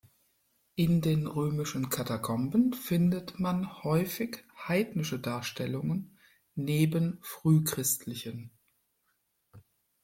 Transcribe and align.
In 0.73 1.01
den 1.01 1.27
römischen 1.27 1.91
Katakomben 1.91 2.73
findet 2.73 3.39
man 3.39 3.83
häufig 3.83 4.43
heidnische 4.67 5.19
Darstellungen 5.19 6.17
neben 6.55 7.19
frühchristlichen. 7.21 8.49